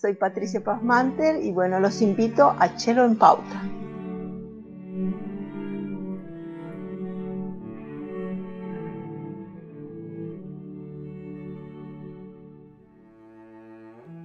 [0.00, 3.64] Soy Patricia Pazmanter y bueno, los invito a Chelo en Pauta.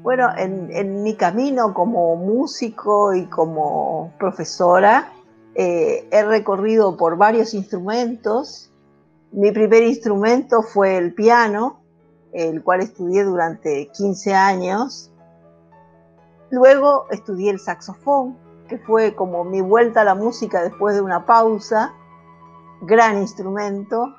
[0.03, 5.11] Bueno, en, mi camino como músico y como profesora,
[5.55, 8.71] eh, he recorrido por varios instrumentos.
[9.31, 11.79] Mi primer instrumento fue el piano,
[12.31, 15.09] el cual estudié durante 15 años
[16.53, 18.37] Luego estudié el saxofón,
[18.69, 21.95] que fue como mi vuelta a la música después de una pausa,
[22.83, 24.15] gran instrumento,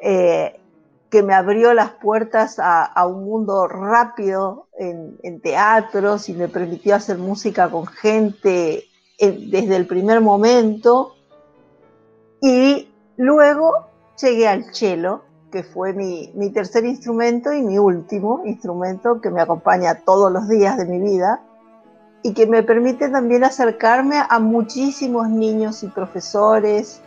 [0.00, 0.58] eh,
[1.10, 7.18] que me abrió las puertas a, un mundo rápido en, teatros y me permitió hacer
[7.18, 8.84] música con gente
[9.18, 11.16] desde el primer momento.
[12.40, 12.88] Y
[13.18, 13.88] luego
[14.18, 20.00] llegué al cello, que fue mi, tercer instrumento y mi último instrumento que me acompaña
[20.00, 21.42] todos los días de mi vida
[22.22, 27.02] y que me permite también acercarme a muchísimos niños y profesores.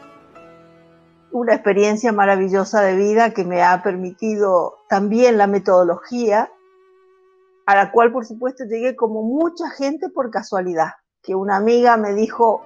[1.31, 6.52] Una experiencia maravillosa de vida que me ha permitido también la metodología,
[7.66, 10.92] a la cual por supuesto llegué como mucha gente por casualidad,
[11.23, 12.61] que una amiga me dijo,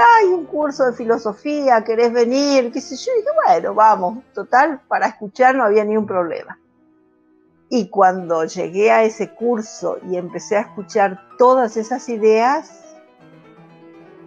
[0.00, 2.72] hay un curso de filosofía, ¿querés venir?
[2.72, 3.12] ¿Qué sé yo?
[3.12, 6.58] Y dije, bueno, vamos, total, para escuchar no había ni un problema.
[7.68, 12.96] Y cuando llegué a ese curso y empecé a escuchar todas esas ideas,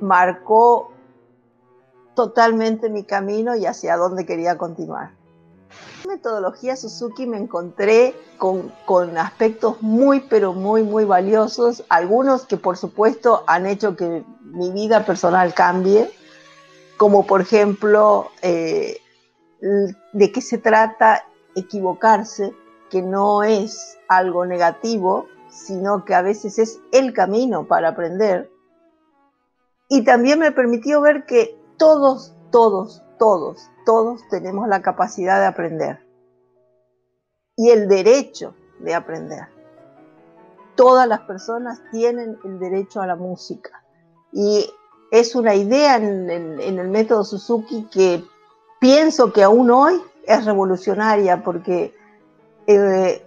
[0.01, 0.91] marcó
[2.15, 5.11] totalmente mi camino y hacia dónde quería continuar.
[6.03, 12.57] En metodología Suzuki me encontré con, con, aspectos muy, pero muy, muy valiosos, algunos que
[12.57, 16.11] por supuesto han hecho que mi vida personal cambie,
[16.97, 19.01] como por ejemplo eh,
[20.13, 22.53] de qué se trata equivocarse,
[22.89, 28.51] que no es algo negativo, sino que a veces es el camino para aprender.
[29.89, 36.05] Y también me permitió ver que todos, todos, todos, todos tenemos la capacidad de aprender
[37.55, 39.47] y el derecho de aprender.
[40.75, 43.84] Todas las personas tienen el derecho a la música.
[44.35, 44.69] Y
[45.11, 46.29] es una idea en,
[46.59, 48.21] el método Suzuki que
[48.81, 51.95] pienso que aún hoy es revolucionaria porque,
[52.67, 53.25] eh,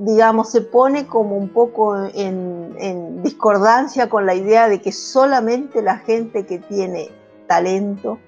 [0.00, 5.96] digamos, se pone como un poco en discordancia con la idea de que solamente la
[5.96, 7.10] gente que tiene
[7.46, 8.18] talento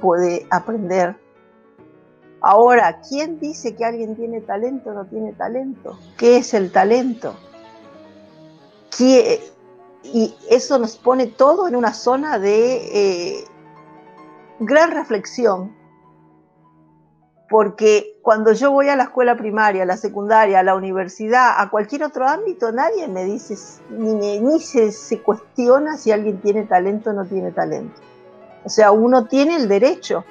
[0.00, 1.14] puede aprender.
[2.40, 5.98] Ahora, ¿quién dice que alguien tiene talento o no tiene talento?
[6.16, 7.34] ¿Qué es el talento?
[10.12, 13.44] Y eso nos pone todo en una zona de eh,
[14.60, 15.74] gran reflexión,
[17.48, 21.70] porque cuando yo voy a la escuela primaria, a la secundaria, a la universidad, a
[21.70, 23.56] cualquier otro ámbito, nadie me dice,
[23.90, 28.00] ni, ni se, se, cuestiona si alguien tiene talento o no tiene talento.
[28.64, 30.24] O sea, uno tiene el derecho.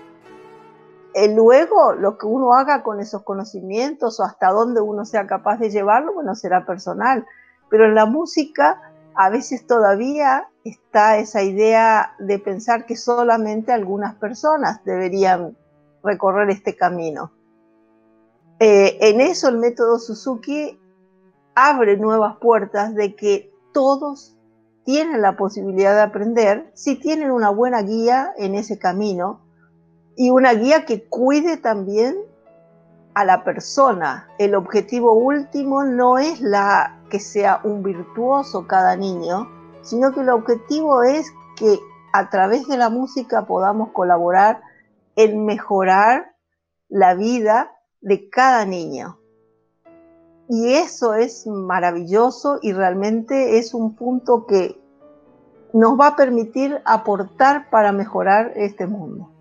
[1.14, 5.58] Eh, luego, lo que uno haga con esos conocimientos o hasta dónde uno sea capaz
[5.58, 7.26] de llevarlo, bueno, será personal.
[7.70, 8.82] Pero en la música
[9.16, 15.58] a veces todavía está esa idea de pensar que solamente algunas personas deberían
[16.04, 17.32] recorrer este camino.
[18.60, 20.80] Eh, en eso el método Suzuki
[21.56, 24.36] abre nuevas puertas de que todos
[24.84, 29.42] tienen la posibilidad de aprender si tienen una buena guía en ese camino
[30.16, 32.16] y una guía que cuide también
[33.16, 34.28] a la persona.
[34.38, 39.50] El objetivo último no es la que sea un virtuoso cada niño,
[39.82, 41.80] sino que el objetivo es que
[42.14, 44.62] a través de la música podamos colaborar
[45.16, 46.36] en mejorar
[46.90, 47.72] la vida
[48.02, 49.18] de cada niño.
[50.48, 54.80] Y eso es maravilloso y realmente es un punto que
[55.74, 59.35] nos va a permitir aportar para mejorar este mundo.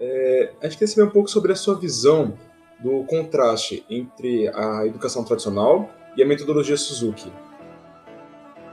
[0.00, 2.32] É, a gente quer saber um pouco sobre a sua visão
[2.78, 7.30] do contraste entre a educação tradicional y a metodología Suzuki.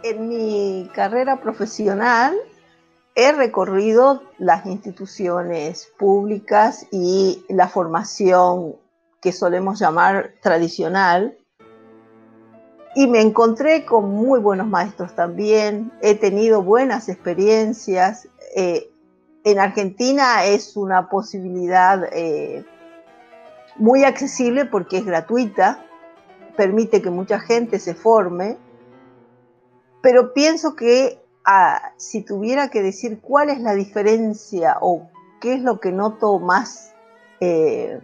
[0.03, 2.33] En mi carrera profesional
[3.13, 8.75] he recorrido las instituciones públicas y la formación
[9.19, 11.35] que solemos llamar tradicional.
[12.95, 15.91] Y me encontré con muy buenos maestros también.
[16.01, 18.30] He tenido buenas experiencias.
[18.56, 18.89] Eh,
[19.51, 22.65] en Argentina es una posibilidad eh,
[23.77, 25.85] muy accesible porque es gratuita,
[26.57, 28.57] permite que mucha gente se forme,
[30.01, 31.21] pero pienso que
[31.95, 35.07] si tuviera que decir cuál es la diferencia o
[35.39, 36.94] qué es lo que noto más,
[37.39, 38.01] eh,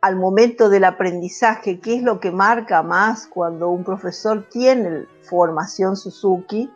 [0.00, 5.96] al momento del aprendizaje, qué es lo que marca más cuando un profesor tiene formación
[5.96, 6.68] Suzuki,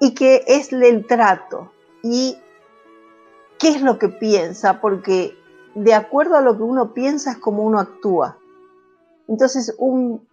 [0.00, 1.70] y que es el trato
[2.02, 2.38] y
[3.58, 5.36] qué es lo que piensa, porque
[5.74, 8.38] de acuerdo a lo que uno piensa es como uno actúa.
[9.28, 10.26] Entonces, un,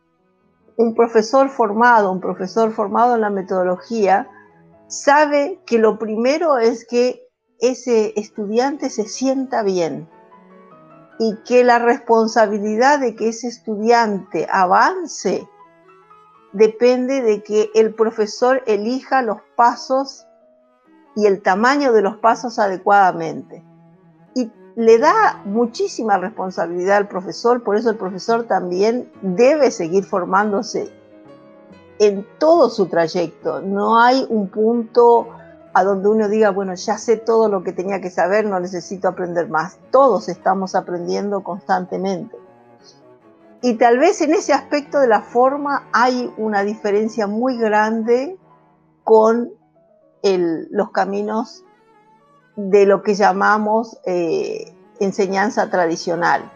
[0.77, 4.27] un profesor formado, un profesor formado en la metodología,
[4.87, 7.27] sabe que lo primero es que
[7.59, 10.09] ese estudiante se sienta bien
[11.19, 15.47] y que la responsabilidad de que ese estudiante avance
[16.53, 20.25] depende de que el profesor elija los pasos
[21.15, 23.63] y el tamaño de los pasos adecuadamente.
[24.35, 30.91] Y le da muchísima responsabilidad al profesor, por eso el profesor también debe seguir formándose
[31.99, 33.61] en todo su trayecto.
[33.61, 35.27] No hay un punto
[35.73, 39.07] a donde uno diga, bueno, ya sé todo lo que tenía que saber, no necesito
[39.07, 39.77] aprender más.
[39.91, 42.37] Todos estamos aprendiendo constantemente.
[43.61, 48.37] Y tal vez en ese aspecto de la forma hay una diferencia muy grande
[49.03, 49.51] con
[50.23, 51.63] los caminos
[52.55, 56.51] de lo que llamamos eh, enseñanza tradicional.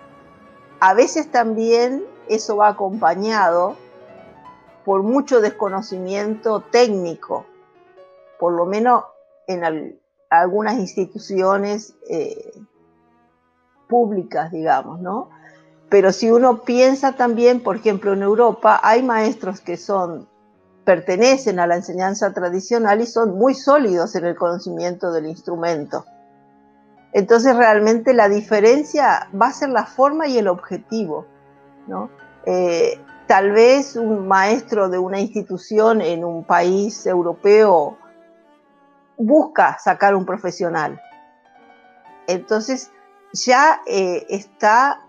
[0.80, 3.78] A veces también eso va acompañado
[4.84, 7.46] por mucho desconocimiento técnico,
[8.38, 9.06] por lo menos
[9.48, 9.98] en
[10.30, 12.54] algunas instituciones eh,
[13.88, 15.30] públicas, digamos, ¿no?
[15.90, 20.28] Pero si uno piensa también, por ejemplo, en Europa hay maestros que son
[20.86, 26.06] pertenecen a la enseñanza tradicional y son muy sólidos en el conocimiento del instrumento.
[27.14, 31.26] Entonces realmente la diferencia va a ser la forma y el objetivo.
[32.46, 37.98] Eh, tal vez un maestro de una institución en un país europeo
[39.18, 41.00] busca sacar un profesional.
[42.28, 42.92] Entonces
[43.32, 45.02] ya eh, está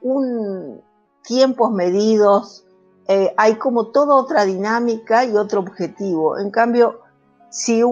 [0.00, 0.82] un
[1.22, 2.64] tiempos medidos,
[3.08, 6.38] eh, hay como toda otra dinámica y otro objetivo.
[6.38, 7.00] En cambio,
[7.50, 7.82] si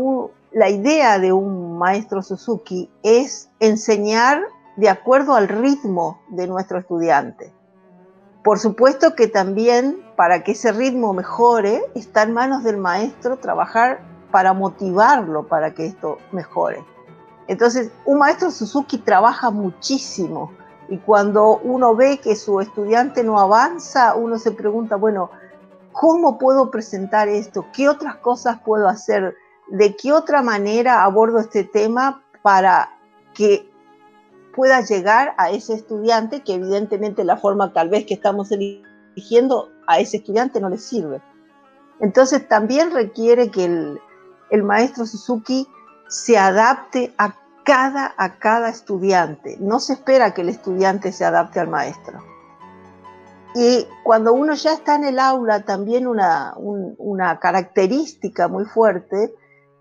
[0.52, 4.42] la idea de un maestro Suzuki es enseñar
[4.76, 7.52] de acuerdo al ritmo de nuestro estudiante.
[8.42, 14.02] Por supuesto que también para que ese ritmo mejore, está en manos del maestro trabajar
[14.30, 16.84] para motivarlo para que esto mejore.
[17.48, 20.52] Entonces, un maestro Suzuki trabaja muchísimo
[20.90, 25.30] y cuando uno ve que su estudiante no avanza, uno se pregunta, bueno,
[25.92, 27.66] ¿cómo puedo presentar esto?
[27.72, 29.36] ¿Qué otras cosas puedo hacer?
[29.68, 32.90] ¿De qué otra manera abordo este tema para
[33.34, 33.70] que
[34.52, 40.00] pueda llegar a ese estudiante que evidentemente la forma tal vez que estamos eligiendo a
[40.00, 41.22] ese estudiante no le sirve?
[42.00, 44.00] Entonces también requiere que el,
[44.50, 45.68] el maestro Suzuki
[46.08, 47.36] se adapte a
[47.70, 49.56] cada, a cada estudiante.
[49.60, 52.18] No se espera que el estudiante se adapte al maestro.
[53.54, 59.32] Y cuando uno ya está en el aula, también una, una característica muy fuerte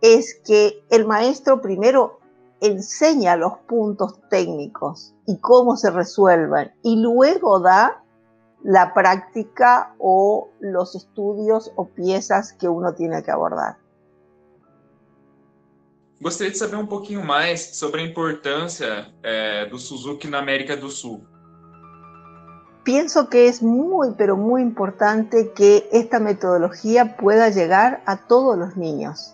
[0.02, 2.20] es que el maestro primero
[2.62, 8.04] enseña los puntos técnicos y cómo se resuelven y luego da
[8.62, 13.78] la práctica o los estudios o piezas que uno tiene que abordar.
[16.22, 20.90] Gostaria de saber um pouquinho mais sobre a importância é, do Suzuki na América do
[20.90, 21.22] Sul.
[22.84, 28.76] Pienso que es muy, pero muy importante que esta metodología pueda llegar a todos los
[28.76, 29.34] niños.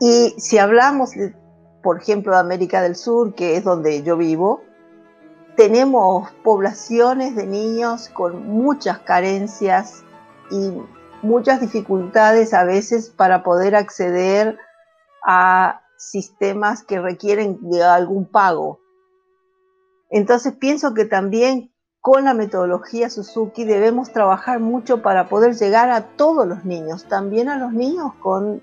[0.00, 1.34] Y si hablamos, de,
[1.82, 4.62] por ejemplo, de América del Sur, que es donde yo vivo,
[5.56, 10.04] tenemos poblaciones de niños con muchas carencias
[10.50, 10.72] y
[11.20, 14.58] muchas dificultades a veces para poder acceder
[15.24, 18.80] a sistemas que requieren de algún pago.
[20.08, 26.16] Entonces pienso que también con la metodología Suzuki debemos trabajar mucho para poder llegar a
[26.16, 28.62] todos los niños, también a los niños con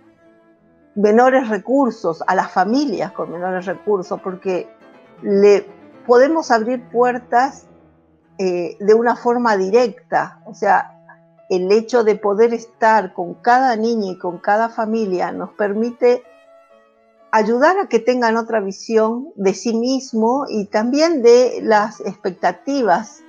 [0.95, 4.67] menores recursos, a las familias con menores recursos, porque
[5.21, 5.67] le
[6.07, 7.67] podemos abrir puertas
[8.39, 10.93] eh, de una forma directa, o sea,
[11.49, 16.23] el hecho de poder estar con cada niño y con cada familia nos permite
[17.31, 23.21] ayudar a que tengan otra visión de sí mismo y también de las expectativas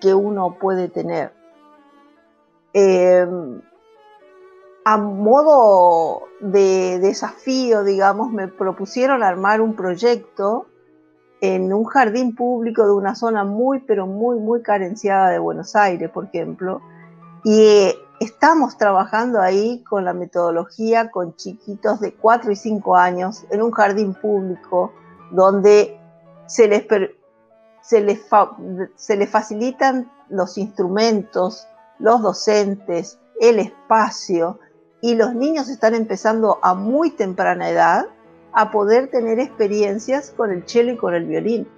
[0.00, 1.32] que uno puede tener.
[2.72, 3.60] Em,
[4.84, 10.66] a modo de desafío, digamos, me propusieron armar un proyecto
[11.40, 16.10] en un jardín público de una zona muy, pero muy, muy carenciada de Buenos Aires,
[16.10, 16.80] por ejemplo,
[17.44, 23.62] y Estamos trabajando ahí con la metodología con chiquitos de 4 y 5 años en
[23.62, 24.92] un jardín público
[25.30, 25.98] donde
[26.46, 26.86] se les,
[27.82, 28.20] se les,
[28.96, 34.58] se les facilitan los instrumentos, los docentes, el espacio,
[35.00, 38.06] y los niños están empezando a muy temprana edad
[38.52, 41.68] a poder tener experiencias con el cello y con el violín.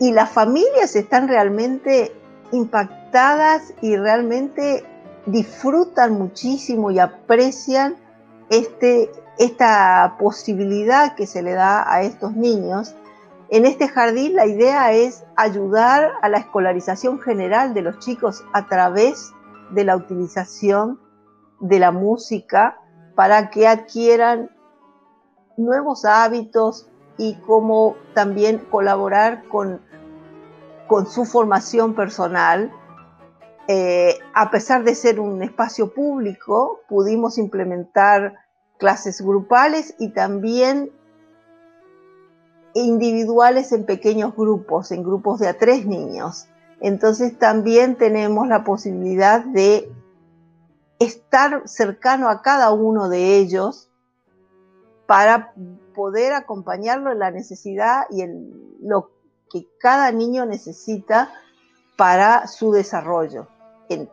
[0.00, 2.12] Y las familias están realmente
[2.52, 4.84] impactadas y realmente
[5.26, 7.96] disfrutan muchísimo y aprecian
[8.50, 12.94] este, esta posibilidad que se le da a estos niños.
[13.48, 18.66] En este jardín la idea es ayudar a la escolarización general de los chicos a
[18.66, 19.32] través
[19.70, 21.00] de la utilización
[21.60, 22.78] de la música
[23.14, 24.50] para que adquieran
[25.56, 29.80] nuevos hábitos y cómo también colaborar con,
[30.88, 32.72] con su formación personal.
[33.66, 38.34] Eh, a pesar de ser un espacio público, pudimos implementar
[38.78, 40.90] clases grupales y también
[42.74, 46.46] individuales en pequeños grupos, en grupos de a tres niños.
[46.80, 49.90] Entonces también tenemos la posibilidad de
[50.98, 53.90] estar cercano a cada uno de ellos
[55.06, 55.54] para
[55.94, 58.52] poder acompañarlo en la necesidad y en
[58.82, 59.10] lo
[59.50, 61.30] que cada niño necesita
[61.96, 63.46] para su desarrollo.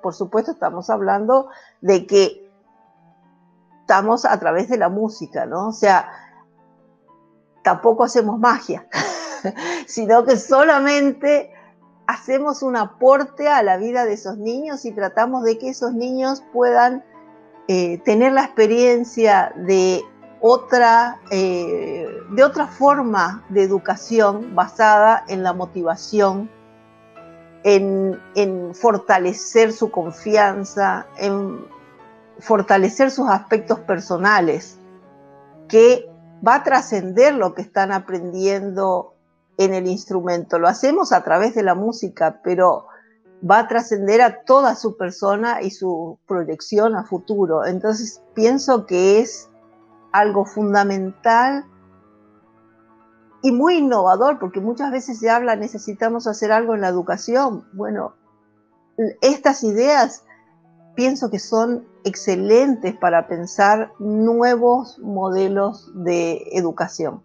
[0.01, 1.49] Por supuesto, estamos hablando
[1.81, 2.51] de que
[3.81, 5.69] estamos a través de la música, ¿no?
[5.69, 6.09] O sea,
[7.63, 8.87] tampoco hacemos magia,
[9.87, 11.51] sino que solamente
[12.07, 16.43] hacemos un aporte a la vida de esos niños y tratamos de que esos niños
[16.53, 17.03] puedan
[17.67, 20.03] eh, tener la experiencia de
[20.41, 26.49] otra, eh, de otra forma de educación basada en la motivación,
[27.63, 31.65] en, fortalecer su confianza, en
[32.39, 34.77] fortalecer sus aspectos personales,
[35.67, 36.09] que
[36.45, 39.15] va a trascender lo que están aprendiendo
[39.57, 40.57] en el instrumento.
[40.57, 42.87] Lo hacemos a través de la música, pero
[43.49, 47.65] va a trascender a toda su persona y su proyección a futuro.
[47.65, 49.49] Entonces pienso que es
[50.11, 51.65] algo fundamental
[53.41, 57.65] y muy innovador, porque muchas veces se habla necesitamos hacer algo en la educación.
[57.73, 58.13] Bueno,
[59.21, 60.23] estas ideas
[60.95, 67.23] pienso que son excelentes para pensar nuevos modelos de educación.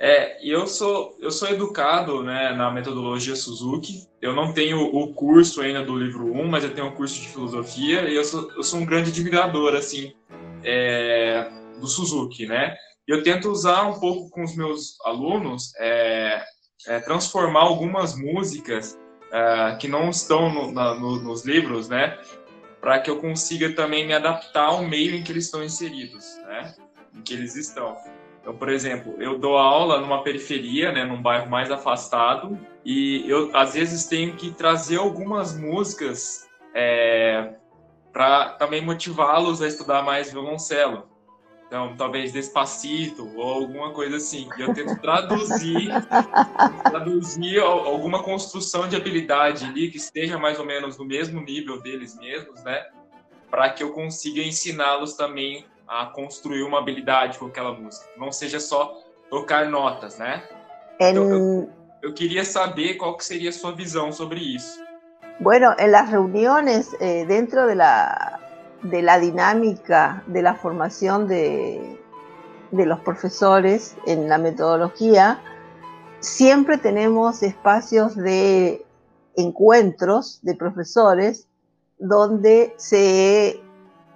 [0.00, 4.06] É, eu sou eu sou educado, né, na metodologia Suzuki.
[4.22, 7.28] Eu não tenho o curso ainda do livro 1, mas eu tenho um curso de
[7.28, 10.14] filosofia e eu sou, eu sou um grande admirador assim
[10.62, 12.76] é, do Suzuki, né?
[13.08, 16.44] Eu tento usar um pouco com os meus alunos, é,
[16.86, 18.98] é transformar algumas músicas
[19.32, 22.18] é, que não estão no, na, no, nos livros, né?
[22.82, 26.74] Para que eu consiga também me adaptar ao meio em que eles estão inseridos, né?
[27.16, 27.96] Em que eles estão.
[28.42, 33.50] Então, por exemplo, eu dou aula numa periferia, né, num bairro mais afastado, e eu
[33.56, 37.54] às vezes tenho que trazer algumas músicas é,
[38.12, 41.17] para também motivá-los a estudar mais violoncelo.
[41.68, 44.48] Então, talvez Despacito ou alguma coisa assim.
[44.56, 45.90] E eu tento traduzir,
[46.82, 52.16] traduzir alguma construção de habilidade ali que esteja mais ou menos no mesmo nível deles
[52.16, 52.86] mesmos, né?
[53.50, 58.06] Para que eu consiga ensiná-los também a construir uma habilidade com aquela música.
[58.16, 60.48] Não seja só tocar notas, né?
[60.98, 61.70] Então, eu,
[62.02, 64.82] eu, queria saber qual que seria a sua visão sobre isso.
[65.40, 68.47] Bueno, en las reuniones eh, dentro de la
[68.82, 71.98] de la dinámica de la formación de,
[72.70, 75.40] los profesores en la metodología,
[76.20, 78.84] siempre tenemos espacios de
[79.36, 81.48] encuentros de profesores
[81.98, 83.60] donde se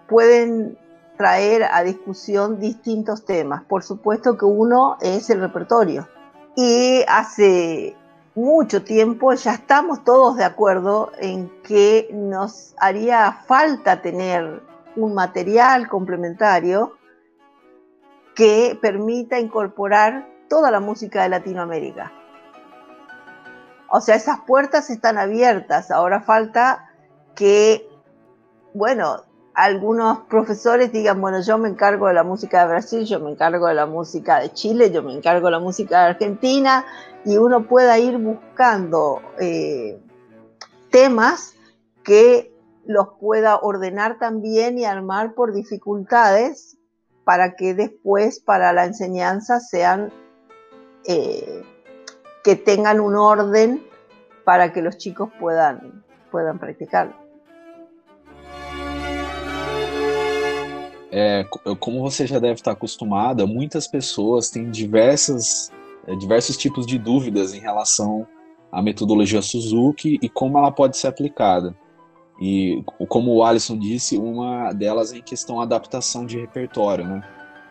[0.09, 0.78] pueden
[1.16, 3.62] traer a discusión distintos temas.
[3.64, 6.09] Por supuesto que uno es el repertorio.
[6.57, 7.97] Y hace
[8.35, 14.62] mucho tiempo ya estamos todos de acuerdo en que nos haría falta tener
[14.97, 16.97] un material complementario
[18.35, 22.12] que permita incorporar toda la música de Latinoamérica.
[23.89, 26.91] O sea, esas puertas están abiertas, ahora falta
[27.35, 27.87] que,
[28.73, 33.30] bueno, algunos profesores digan, bueno, yo me encargo de la música de Brasil, yo me
[33.30, 36.87] encargo de la música de Chile, yo me encargo de la música de Argentina,
[37.25, 40.00] y uno pueda ir buscando eh,
[40.90, 41.54] temas
[42.02, 42.52] que
[42.85, 46.78] los pueda ordenar también y armar por dificultades
[47.25, 50.12] para que después para la enseñanza sean,
[51.06, 51.62] eh,
[52.42, 53.87] que tengan un orden
[54.44, 57.22] para que los chicos puedan, puedan practicarlo.
[61.14, 61.45] É,
[61.78, 65.71] como você já deve estar acostumada, muitas pessoas têm diversas,
[66.07, 68.26] é, diversos tipos de dúvidas em relação
[68.73, 71.76] a metodologia Suzuki e como ela pode ser aplicada.
[72.40, 77.23] E como o Alisson disse, uma delas é em questão da adaptação de repertório, né?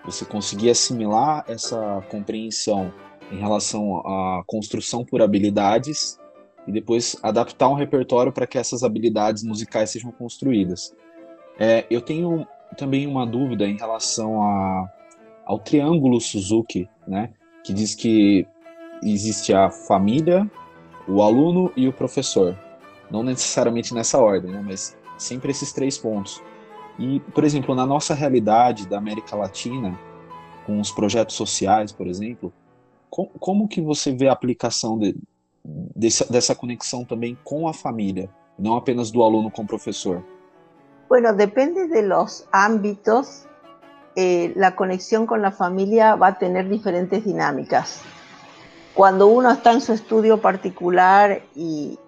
[0.06, 2.94] Você conseguir assimilar essa compreensão
[3.32, 6.20] em relação à construção por habilidades
[6.68, 10.96] e depois adaptar um repertório para que essas habilidades musicais sejam construídas.
[11.60, 14.90] É, eu tenho também uma dúvida em relação a,
[15.46, 17.32] ao triângulo Suzuki, né?
[17.64, 18.48] Que diz que
[19.04, 20.50] existe a família,
[21.08, 22.58] o aluno e o professor.
[23.10, 24.64] Não necessariamente nessa ordem, né?
[24.66, 26.42] Mas sempre esses três pontos.
[26.98, 29.98] E, por exemplo, na nossa realidade da América Latina,
[30.66, 32.54] com os projetos sociais, por exemplo,
[33.10, 35.16] como, como que você vê a aplicação de,
[36.30, 40.24] dessa conexão também com a família, não apenas do aluno com o professor?
[41.12, 43.46] Bueno, depende de los ámbitos,
[44.16, 48.02] eh, la conexión con la familia va a tener diferentes dinámicas.
[48.94, 52.00] Cuando uno está en su estudio particular y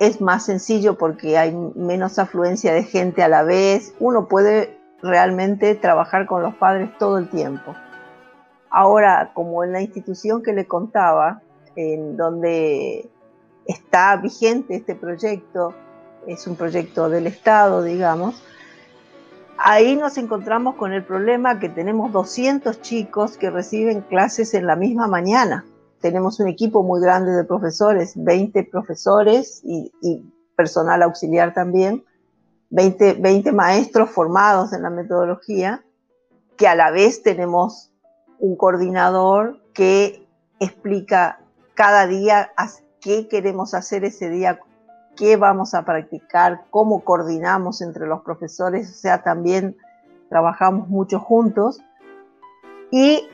[0.00, 5.76] es más sencillo porque hay menos afluencia de gente a la vez, uno puede realmente
[5.76, 7.76] trabajar con los padres todo el tiempo.
[8.70, 11.42] Ahora, como en la institución que le contaba,
[11.76, 13.08] en donde
[13.66, 15.76] está vigente este proyecto,
[16.26, 18.42] es un proyecto del Estado, digamos,
[19.58, 24.76] ahí nos encontramos con el problema que tenemos 200 chicos que reciben clases en la
[24.76, 25.64] misma mañana.
[26.00, 29.92] Tenemos un equipo muy grande de profesores, 20 profesores y,
[30.56, 32.04] personal auxiliar también,
[32.70, 35.84] 20, 20 maestros formados en la metodología,
[36.56, 37.92] que a la vez tenemos
[38.38, 40.26] un coordinador que
[40.58, 41.40] explica
[41.74, 42.52] cada día
[43.00, 44.60] qué queremos hacer ese día,
[45.16, 49.76] qué vamos a practicar, cómo coordinamos entre los profesores, o sea, también
[50.28, 51.80] trabajamos mucho juntos.
[52.90, 53.28] Y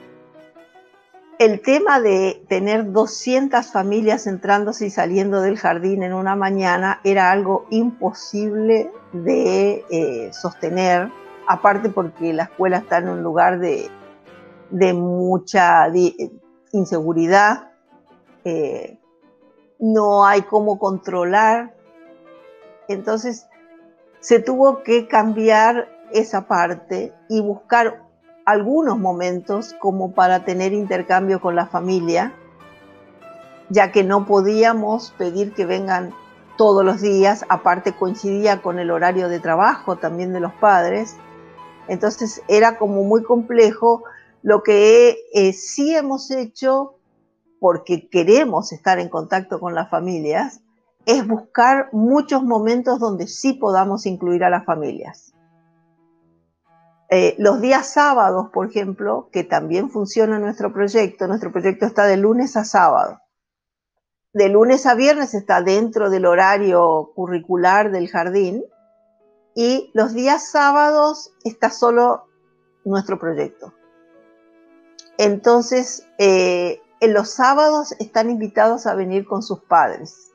[1.38, 7.30] el tema de tener 200 familias entrándose y saliendo del jardín en una mañana era
[7.30, 11.10] algo imposible de eh, sostener,
[11.46, 13.88] aparte porque la escuela está en un lugar de,
[14.70, 15.86] de mucha
[16.72, 17.70] inseguridad,
[18.44, 18.98] eh,
[19.78, 21.74] no hay cómo controlar.
[22.88, 23.46] Entonces
[24.20, 28.02] se tuvo que cambiar esa parte y buscar
[28.44, 32.32] algunos momentos como para tener intercambio con la familia,
[33.68, 36.14] ya que no podíamos pedir que vengan
[36.56, 41.16] todos los días, aparte coincidía con el horario de trabajo también de los padres,
[41.88, 44.04] entonces era como muy complejo.
[44.42, 46.97] Lo que eh, sí hemos hecho,
[47.60, 50.60] porque queremos estar en contacto con las familias,
[51.06, 55.32] es buscar muchos momentos donde sí podamos incluir a las familias.
[57.10, 62.18] Eh, los días sábados, por ejemplo, que también funciona nuestro proyecto, nuestro proyecto está de
[62.18, 63.18] lunes a sábado.
[64.34, 68.62] De lunes a viernes está dentro del horario curricular del jardín
[69.54, 72.26] y los días sábados está solo
[72.84, 73.72] nuestro proyecto.
[75.16, 80.32] Entonces, eh, en los sábados están invitados a venir con sus padres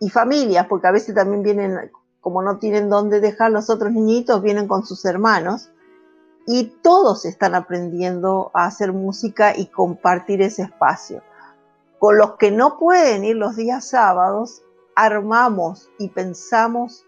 [0.00, 4.42] y familias, porque a veces también vienen, como no tienen dónde dejar los otros niñitos,
[4.42, 5.70] vienen con sus hermanos
[6.46, 11.22] y todos están aprendiendo a hacer música y compartir ese espacio.
[11.98, 14.62] Con los que no pueden ir los días sábados,
[14.96, 17.06] armamos y pensamos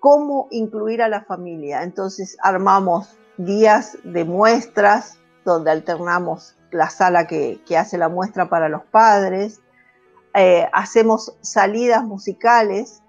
[0.00, 1.82] cómo incluir a la familia.
[1.82, 8.82] Entonces armamos días de muestras, donde alternamos la sala que, hace la muestra para los
[8.82, 9.60] padres,
[10.34, 13.00] eh, hacemos salidas musicales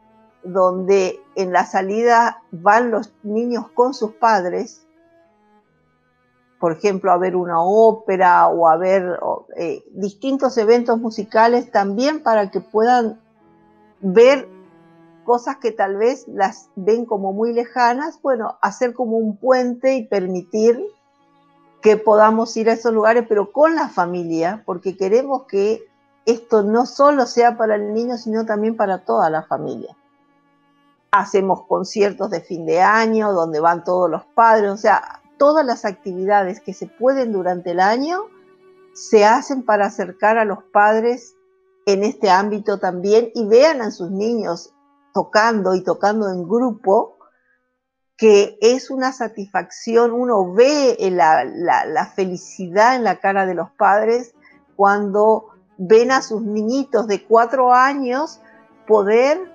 [0.43, 4.85] donde en la salida van los niños con sus padres,
[6.59, 9.19] por ejemplo, a ver una ópera o a ver
[9.57, 13.19] eh, distintos eventos musicales también para que puedan
[14.01, 14.47] ver
[15.25, 20.05] cosas que tal vez las ven como muy lejanas, bueno, hacer como un puente y
[20.05, 20.79] permitir
[21.85, 25.83] que podamos ir a esos lugares, pero con la familia, porque queremos que
[26.25, 29.95] esto no solo sea para el niño, sino también para toda la familia.
[31.11, 35.85] Hacemos conciertos de fin de año donde van todos los padres, o sea, todas las
[35.85, 38.23] actividades que se pueden durante el año
[38.95, 41.35] se hacen para acercar a los padres
[41.85, 44.73] en este ámbito también y vean a sus niños
[45.13, 47.14] tocando y tocando en grupo
[48.17, 54.33] que es una satisfacción, uno ve la, felicidad en la cara de los padres
[54.75, 55.47] cuando
[55.77, 58.39] ven a sus niñitos de cuatro años
[58.87, 59.51] poder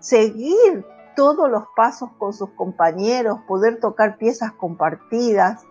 [0.00, 5.64] seguir todos los pasos con sus compañeros, poder tocar piezas compartidas.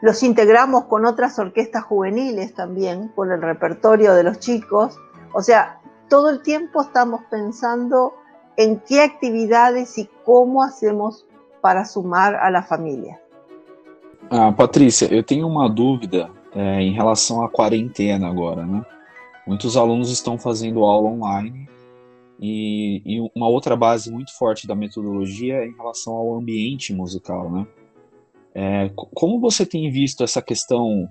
[0.00, 4.96] los integramos con otras orquestas juveniles también, con el repertorio de los chicos.
[5.32, 8.14] O sea, todo el tiempo estamos pensando
[8.56, 11.27] en qué actividades y cómo hacemos
[11.60, 13.18] para sumar a la familia.
[14.30, 18.84] Ah, Patrícia, eu tenho uma dúvida é, em relação à quarentena agora, né?
[19.46, 21.68] Muitos alunos estão fazendo aula online
[22.38, 27.50] e, e, uma outra base muito forte da metodologia é em relação ao ambiente musical,
[27.50, 27.66] né?
[28.54, 31.08] É, como você tem visto essa questão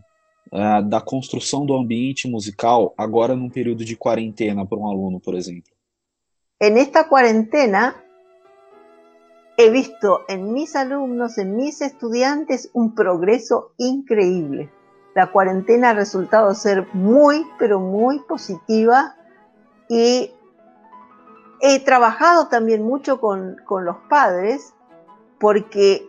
[0.51, 5.33] é, da construção do ambiente musical agora num período de quarentena para um aluno, por
[5.33, 5.71] exemplo?
[6.61, 7.95] En esta cuarentena
[9.57, 14.71] he visto en mis alumnos, en mis estudiantes, un progreso increíble.
[15.15, 19.15] La cuarentena ha resultado ser muy, pero muy positiva
[19.89, 20.31] y
[21.59, 24.75] he trabajado también mucho con, con los padres
[25.39, 26.07] porque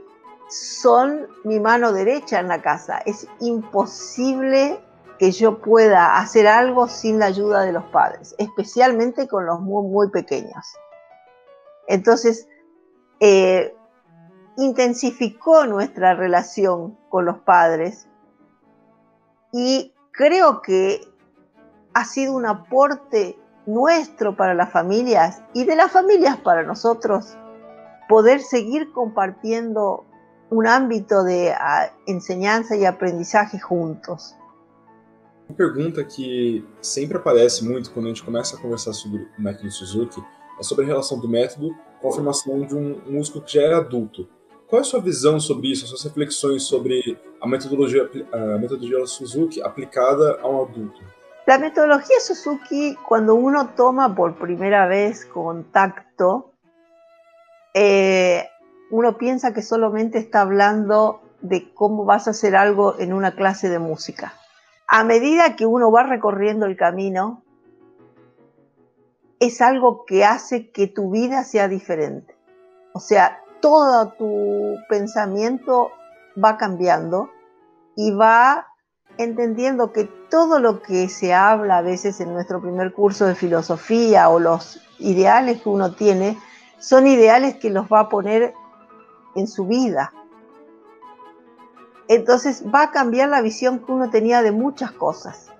[0.50, 2.98] son mi mano derecha en la casa.
[3.06, 4.78] Es imposible
[5.18, 9.88] que yo pueda hacer algo sin la ayuda de los padres, especialmente con los muy,
[9.88, 10.66] muy pequeños.
[11.86, 12.46] Entonces,
[13.20, 13.74] eh,
[14.56, 18.08] intensificó nuestra relación con los padres
[19.52, 21.00] y creo que
[21.94, 27.36] ha sido un aporte nuestro para las familias y de las familias para nosotros
[28.08, 30.04] poder seguir compartiendo
[30.50, 34.34] un ámbito de uh, enseñanza y aprendizaje juntos.
[35.48, 40.22] Uma pergunta que sempre aparece muito quando a gente começa a conversar sobre método Suzuki
[40.58, 43.74] é sobre a relação do método com a formação de um músico que já é
[43.74, 44.28] adulto.
[44.66, 49.06] Qual é a sua visão sobre isso, as suas reflexões sobre a metodologia, a metodologia
[49.06, 51.00] Suzuki aplicada a um adulto?
[51.46, 56.52] La metodología Suzuki, cuando uno toma por primera vez contacto,
[57.74, 58.44] eh,
[58.90, 63.70] uno piensa que solamente está hablando de cómo vas a hacer algo en una clase
[63.70, 64.34] de música
[64.88, 67.44] a medida que uno va recorriendo el camino,
[69.40, 72.34] es algo que hace que tu vida sea diferente.
[72.92, 75.90] O sea, todo tu pensamiento
[76.42, 77.30] va cambiando
[77.96, 78.66] y va
[79.16, 84.28] entendiendo que todo lo que se habla a veces en nuestro primer curso de filosofía
[84.28, 86.38] o los ideales que uno tiene,
[86.78, 88.54] son ideales que los va a poner
[89.34, 90.12] en su vida
[92.08, 95.52] entonces va a cambiar la visión que uno tenía de muchas cosas.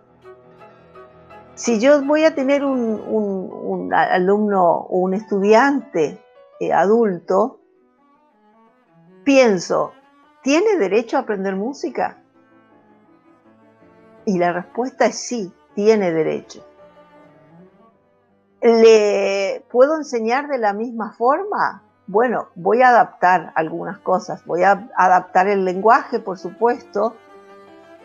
[1.58, 6.22] Si yo voy a tener un, alumno o un estudiante
[6.60, 7.58] eh, adulto,
[9.24, 9.92] pienso,
[10.40, 12.22] ¿tiene derecho a aprender música?
[14.24, 16.64] Y la respuesta es sí, tiene derecho.
[18.62, 21.82] ¿Le puedo enseñar de la misma forma?
[22.08, 27.14] bueno, voy a adaptar algunas cosas, voy a adaptar el lenguaje, por supuesto,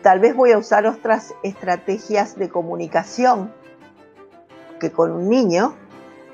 [0.04, 3.50] tal vez voy a usar otras estrategias de comunicación
[4.78, 5.74] que con un niño.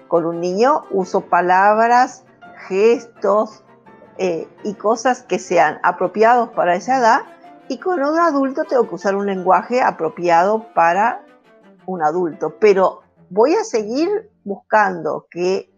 [0.08, 2.24] Con un niño uso palabras,
[2.66, 3.62] gestos
[4.18, 7.20] eh, y cosas que sean apropiados para esa edad
[7.68, 11.24] y con un adulto tengo que usar un lenguaje apropiado para
[11.86, 14.08] un adulto, pero voy a seguir
[14.42, 15.72] buscando que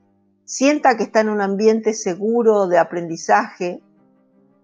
[0.46, 3.83] sienta que está en un ambiente seguro de aprendizaje,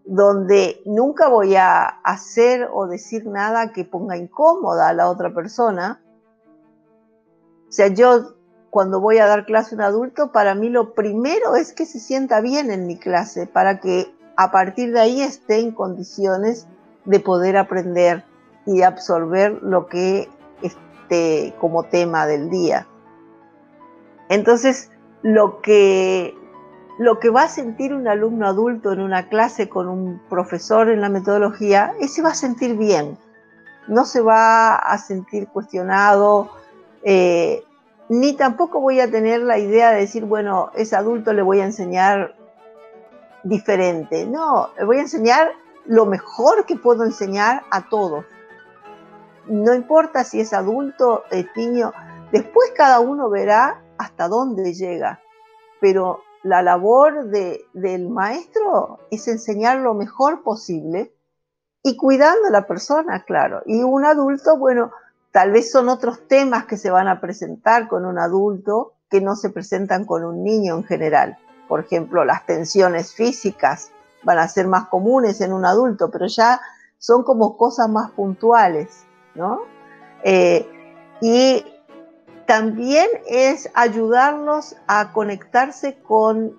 [0.09, 6.01] donde nunca voy a hacer o decir nada que ponga incómoda a la otra persona.
[7.69, 8.35] O sea, yo
[8.71, 12.01] cuando voy a dar clase a un adulto, para mí lo primero es que se
[12.01, 16.67] sienta bien en mi clase, para que a partir de ahí esté en condiciones
[17.05, 18.25] de poder aprender
[18.65, 20.31] y absorber lo que
[20.63, 22.87] esté como tema del día.
[24.31, 24.91] Entonces,
[25.23, 26.35] lo que,
[26.99, 31.01] lo que va a sentir un alumno adulto en una clase con un profesor en
[31.01, 33.17] la metodología, ese va a sentir bien,
[33.87, 36.51] no se va a sentir cuestionado,
[37.03, 37.63] eh,
[38.09, 41.67] ni tampoco voy a tener la idea de decir, bueno, ese adulto le voy a
[41.67, 42.35] enseñar
[43.45, 44.27] diferente.
[44.27, 45.53] No, le voy a enseñar
[45.87, 48.25] lo mejor que puedo enseñar a todos.
[49.47, 51.93] No importa si es adulto, es niño,
[52.33, 55.21] después cada uno verá hasta dónde llega,
[55.81, 61.13] pero la labor del maestro es enseñar lo mejor posible
[61.83, 63.63] y cuidando a la persona, claro.
[63.67, 64.91] Y un adulto, bueno,
[65.31, 69.37] tal vez son otros temas que se van a presentar con un adulto que no
[69.37, 71.39] se presentan con un niño en general.
[71.69, 73.91] Por ejemplo, las tensiones físicas
[74.25, 76.61] van a ser más comunes en un adulto, pero ya
[76.99, 79.61] son como cosas más puntuales, ¿no?
[80.25, 80.67] Eh,
[81.21, 81.65] y
[82.49, 86.59] también es ayudarlos a conectarse con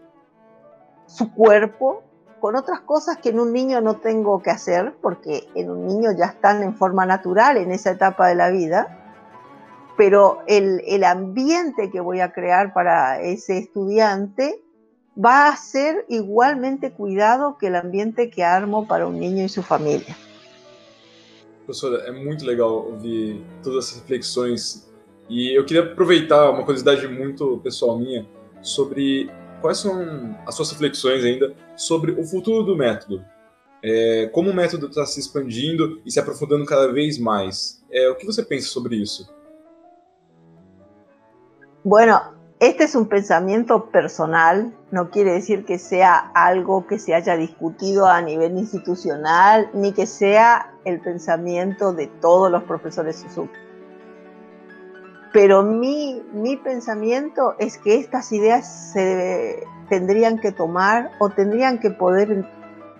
[1.08, 2.04] su cuerpo,
[2.39, 6.12] con otras cosas que en un niño no tengo que hacer, porque en un niño
[6.15, 9.15] ya están en forma natural en esa etapa de la vida,
[9.97, 14.62] pero el, el ambiente que voy a crear para ese estudiante
[15.17, 19.63] va a ser igualmente cuidado que el ambiente que armo para un niño y su
[19.63, 20.15] familia.
[21.65, 24.88] Professora, é muito legal ouvir todas essas reflexões.
[25.29, 28.25] E eu queria aproveitar uma curiosidade muito pessoal minha
[28.61, 29.29] sobre
[29.61, 33.23] quais são as suas reflexões ainda sobre o futuro do método.
[33.83, 37.81] É, como o método está se expandindo e se aprofundando cada vez mais.
[37.91, 39.29] É, o que você pensa sobre isso?
[41.83, 42.19] Bueno,
[42.59, 48.05] este es un pensamiento personal, no quiere decir que sea algo que se haya discutido
[48.05, 53.68] a nivel institucional, ni que sea el pensamiento de todos los profesores Suzuki.
[55.31, 61.91] Pero mi, mi pensamiento es que estas ideas se tendrían que tomar o tendrían que
[61.91, 62.45] poder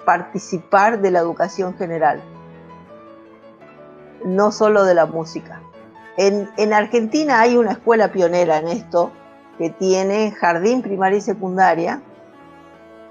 [0.06, 2.22] participar de la educación general,
[4.24, 5.62] no solo de la música.
[6.18, 9.12] En, en Argentina hay una escuela pionera en esto,
[9.58, 12.02] que tiene jardín primaria y secundaria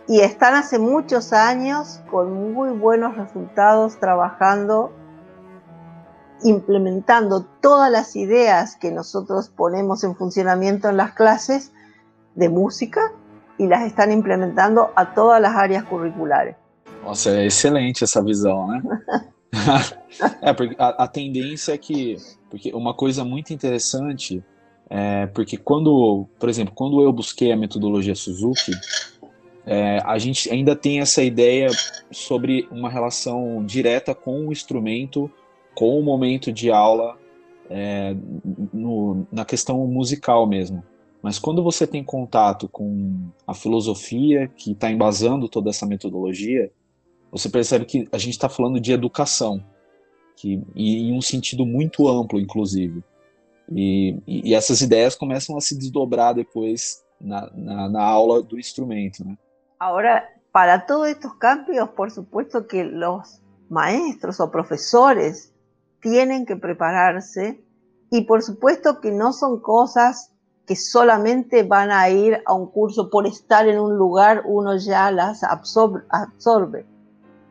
[0.09, 4.91] y están hace muchos años con muy buenos resultados trabajando,
[6.43, 11.73] implementando todas las ideas que nosotros ponemos en funcionamiento en las clases
[12.35, 13.13] de música
[13.59, 16.57] y las están implementando a todas las áreas curriculares.
[17.05, 18.83] Nossa, é excelente essa visão, né?
[20.43, 22.17] é, porque a, a tendência é que.
[22.51, 24.43] Porque uma coisa muito interessante
[24.91, 28.73] É, porque quando, por exemplo, quando eu busquei a metodologia Suzuki,
[29.67, 31.69] é, a gente ainda tem essa ideia
[32.11, 35.31] sobre uma relação direta com o instrumento,
[35.79, 37.17] com o momento de aula,
[37.71, 38.13] é,
[38.73, 40.83] no, na questão musical mesmo.
[41.23, 46.73] Mas quando você tem contato com a filosofia que está embasando toda essa metodologia,
[47.31, 49.65] você percebe que a gente está falando de educação,
[50.37, 53.01] que, e em um sentido muito amplo, inclusive.
[53.73, 59.25] E, e, essas ideias começam a se desdobrar depois na, na, na aula do instrumento.
[59.25, 59.39] Né?
[59.79, 65.57] Ahora, para todos estos cambios, por supuesto que los maestros o profesores
[66.01, 67.63] tienen que prepararse
[68.11, 70.33] y por supuesto que no son cosas
[70.67, 75.11] que solamente van a ir a un curso por estar en un lugar, uno ya
[75.11, 76.03] las absorbe.
[76.11, 76.87] absorbe.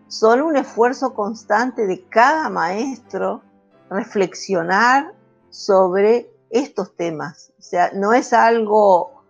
[0.08, 3.42] Son un esfuerzo constante de cada maestro
[3.90, 5.14] reflexionar
[5.50, 7.52] sobre estos temas.
[7.58, 9.24] O sea, no es algo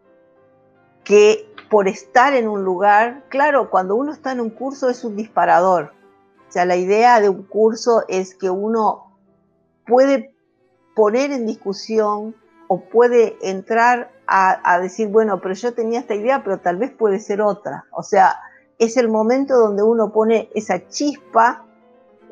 [1.04, 5.16] que por estar en un lugar, claro, cuando uno está en un curso es un
[5.16, 5.94] disparador.
[6.48, 9.07] O sea, la idea de un curso es que uno
[9.88, 10.34] puede
[10.96, 12.36] poner en discusión
[12.68, 17.20] o puede entrar a, decir, bueno, pero yo tenía esta idea, pero tal vez puede
[17.20, 17.86] ser otra.
[17.92, 18.36] O sea,
[18.78, 21.66] es el momento donde uno pone esa chispa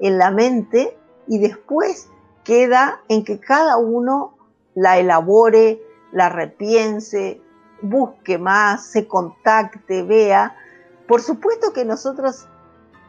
[0.02, 2.10] en la mente y después
[2.44, 4.36] queda en que cada uno
[4.74, 7.42] la elabore, la repiense,
[7.82, 10.58] busque más, se contacte, vea.
[11.08, 12.46] Por supuesto que nosotros,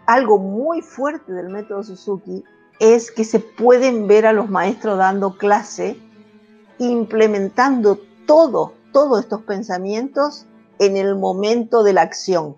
[0.06, 2.44] algo muy fuerte del método Suzuki
[2.78, 5.98] es que se pueden ver a los maestros dando clase,
[6.78, 10.46] implementando todo, todos estos pensamientos
[10.78, 12.56] en el momento de la acción.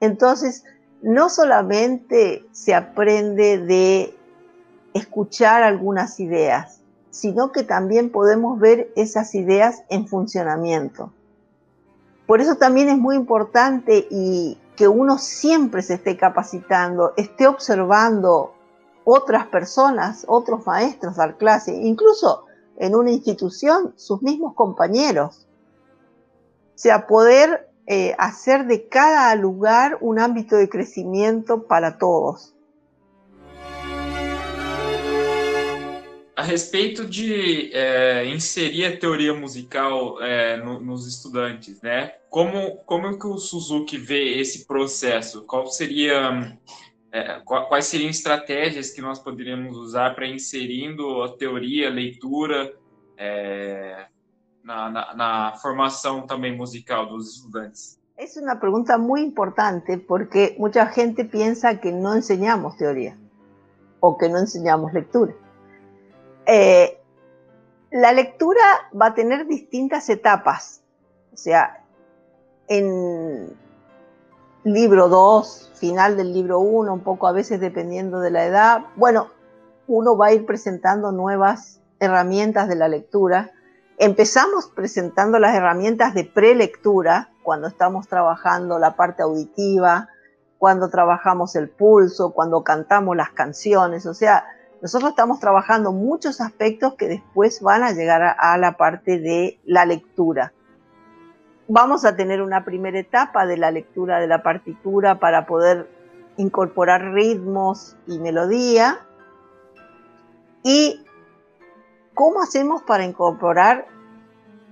[0.00, 0.64] Entonces,
[1.02, 4.16] no solamente se aprende de
[4.92, 11.12] escuchar algunas ideas, sino que también podemos ver esas ideas en funcionamiento.
[12.26, 18.54] Por eso también es muy importante y que uno siempre se esté capacitando, esté observando
[19.12, 22.44] otras personas, otros maestros dar clase, incluso
[22.76, 25.46] en una institución, sus mismos compañeros.
[26.74, 32.54] O sea, poder eh, hacer de cada lugar un ámbito de crecimiento para todos.
[36.40, 42.14] a respeito de é, inserir a teoria musical é, no, nos estudantes, né?
[42.30, 45.42] Como, como que o Suzuki vê esse processo?
[45.42, 46.56] Qual seria,
[47.12, 52.72] é, quais seriam estratégias que nós poderíamos usar para inserindo a teoria, a leitura
[53.16, 54.06] é,
[54.62, 57.98] na, na, na formação também musical dos estudantes?
[58.16, 63.16] Es una pregunta muy importante porque mucha gente piensa que no enseñamos teoría
[63.98, 65.34] o que no enseñamos lectura.
[66.46, 67.00] Eh,
[67.90, 68.60] la lectura
[68.92, 70.82] va a tener distintas etapas.
[71.32, 71.82] O sea,
[72.68, 73.56] en
[74.64, 79.30] libro 2, final del libro 1, un poco a veces dependiendo de la edad, bueno,
[79.86, 83.50] uno va a ir presentando nuevas herramientas de la lectura.
[83.98, 90.08] Empezamos presentando las herramientas de prelectura, cuando estamos trabajando la parte auditiva,
[90.58, 94.44] cuando trabajamos el pulso, cuando cantamos las canciones, o sea,
[94.82, 99.84] nosotros estamos trabajando muchos aspectos que después van a llegar a, la parte de la
[99.84, 100.52] lectura.
[101.72, 105.88] Vamos a tener una primera etapa de la lectura de la partitura para poder
[106.36, 108.98] incorporar ritmos y melodía.
[110.64, 111.04] ¿Y
[112.12, 113.86] cómo hacemos para incorporar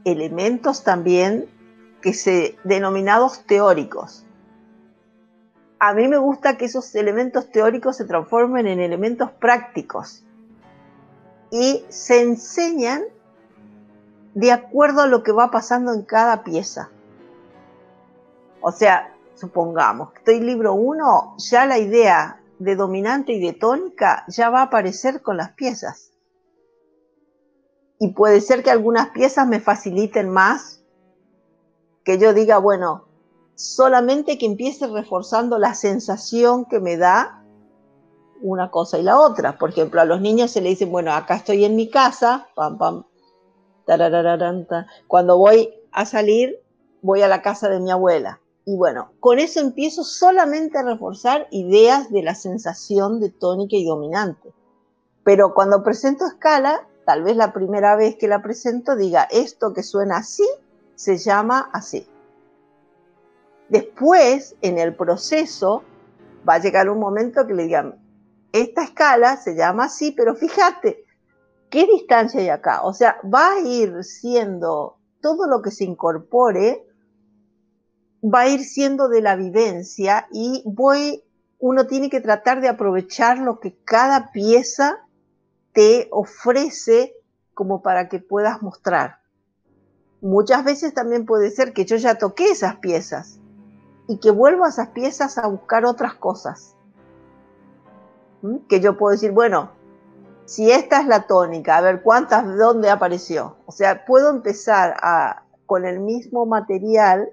[0.05, 1.47] elementos también
[2.03, 4.25] que se denominados teóricos?
[5.81, 10.25] a mí me gusta que esos elementos teóricos se transformen en elementos prácticos
[11.51, 13.05] y se enseñan
[14.35, 16.91] de acuerdo a lo que va pasando en cada pieza.
[18.61, 24.25] O sea, supongamos que estoy libro 1, ya la idea de dominante y de tónica
[24.29, 26.12] ya va a aparecer con las piezas.
[28.01, 30.83] Y puede ser que algunas piezas me faciliten más,
[32.05, 33.07] que yo diga, bueno,
[33.55, 37.45] solamente que empiece reforzando la sensación que me da
[38.41, 39.59] una cosa y la otra.
[39.59, 42.79] Por ejemplo, a los niños se le dicen, bueno, acá estoy en mi casa, pam,
[42.79, 43.05] pam,
[45.07, 46.61] cuando voy a salir,
[47.03, 48.40] voy a la casa de mi abuela.
[48.64, 53.87] Y bueno, con eso empiezo solamente a reforzar ideas de la sensación de tónica y
[53.87, 54.53] dominante.
[55.24, 59.83] Pero cuando presento escala, tal vez la primera vez que la presento diga, esto que
[59.83, 60.46] suena así,
[60.94, 62.07] se llama así.
[63.70, 65.83] Después, en el proceso,
[66.46, 67.94] va a llegar un momento que le digan,
[68.53, 71.05] esta escala se llama así, pero fíjate,
[71.70, 72.83] ¿qué distancia hay acá?
[72.83, 76.87] O sea, va a ir siendo todo lo que se incorpore,
[78.22, 81.22] va a ir siendo de la vivencia y voy,
[81.59, 84.98] uno tiene que tratar de aprovechar lo que cada pieza
[85.72, 87.14] te ofrece
[87.54, 89.18] como para que puedas mostrar.
[90.20, 93.40] Muchas veces también puede ser que yo ya toqué esas piezas,
[94.09, 96.74] y que vuelvo a esas piezas a buscar otras cosas.
[98.42, 98.66] ¿Mm?
[98.68, 99.70] Que yo puedo decir, bueno,
[100.49, 103.59] si esta es la tónica, a ver cuántas, dónde apareció.
[103.67, 104.97] O sea, puedo empezar
[105.67, 107.29] con el mismo material,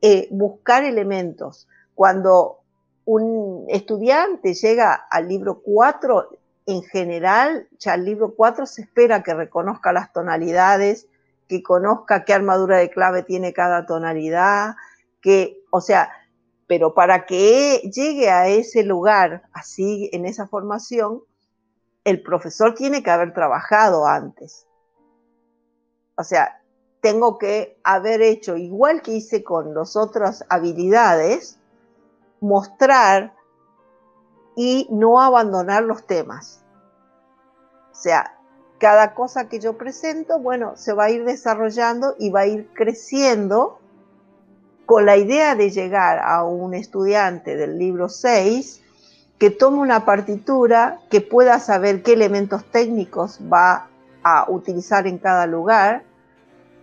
[0.00, 1.68] eh, buscar elementos.
[1.94, 2.60] Cuando
[3.04, 6.30] un estudiante llega al libro 4,
[6.64, 11.08] en general, ya el libro 4 se espera que reconozca las tonalidades,
[11.46, 14.76] que conozca qué armadura de clave tiene cada tonalidad,
[15.20, 16.10] que, o sea,
[16.66, 21.20] pero para que llegue a ese lugar, así, en esa formación,
[22.04, 24.66] el profesor tiene que haber trabajado antes.
[26.16, 26.60] O sea,
[27.00, 31.58] tengo que haber hecho, igual que hice con las otras habilidades,
[32.40, 33.34] mostrar
[34.56, 36.64] y no abandonar los temas.
[37.92, 38.38] O sea,
[38.78, 42.68] cada cosa que yo presento, bueno, se va a ir desarrollando y va a ir
[42.74, 43.78] creciendo
[44.86, 48.81] con la idea de llegar a un estudiante del libro 6
[49.42, 53.88] que tome una partitura, que pueda saber qué elementos técnicos va
[54.22, 56.04] a utilizar en cada lugar,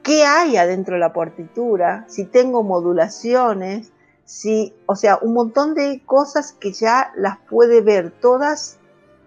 [0.04, 3.94] qué hay adentro de la partitura, si tengo modulaciones,
[4.26, 8.78] si, o sea, un montón de cosas que ya las puede ver todas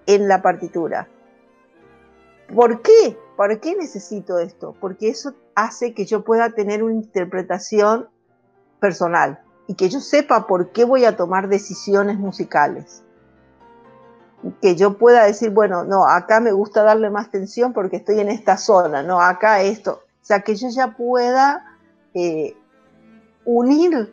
[0.04, 1.08] en la partitura.
[2.54, 3.16] ¿Por qué?
[3.38, 4.76] ¿Por qué necesito esto?
[4.78, 8.10] Porque eso hace que yo pueda tener una interpretación
[8.78, 13.02] personal y que yo sepa por qué voy a tomar decisiones musicales.
[14.60, 18.28] Que yo pueda decir, bueno, no, acá me gusta darle más tensión porque estoy en
[18.28, 20.02] esta zona, no, acá esto.
[20.20, 21.78] O sea, que yo ya pueda
[22.14, 22.56] eh,
[23.44, 24.12] unir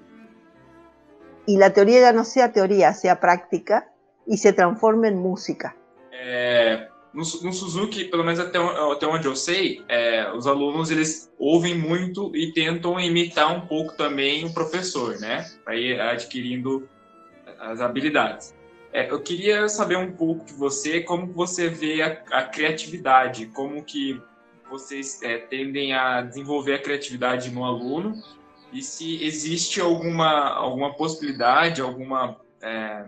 [1.46, 3.92] y la teoría ya no sea teoría, sea práctica
[4.28, 5.76] y se transforme en música.
[6.12, 11.32] Eh, No, no, Suzuki, pelo menos até, até onde eu sei, é, os alunos eles
[11.40, 15.46] ouvem muito e tentam imitar um pouco também o professor, né?
[15.70, 16.88] Ir adquirindo
[17.60, 18.56] as habilidades.
[18.92, 23.84] É, eu queria saber um pouco de você, como você vê a, a criatividade, como
[23.84, 24.22] que
[24.70, 28.16] vocês é, tendem a desenvolver a criatividade no aluno
[28.72, 33.06] e se existe alguma, alguma possibilidade, alguma é,